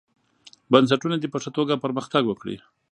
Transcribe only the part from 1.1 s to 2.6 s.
دې په ښه توګه پرمختګ وکړي.